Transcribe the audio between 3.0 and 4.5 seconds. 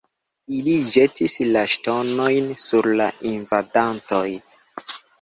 la invadantoj.